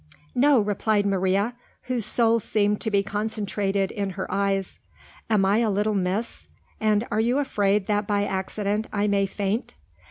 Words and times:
"No," 0.33 0.59
replied 0.59 1.05
Maria, 1.05 1.53
whose 1.83 2.05
soul 2.07 2.39
seemed 2.39 2.81
to 2.81 2.89
be 2.89 3.03
concentrated 3.03 3.91
in 3.91 4.09
her 4.17 4.25
eyes. 4.33 4.79
"Am 5.29 5.45
I 5.45 5.59
a 5.59 5.69
little 5.69 5.93
miss? 5.93 6.47
and 6.79 7.05
are 7.11 7.19
you 7.19 7.37
afraid 7.37 7.85
that 7.85 8.07
by 8.07 8.25
accident 8.25 8.87
I 8.91 9.05
may 9.05 9.27
faint?" 9.27 9.75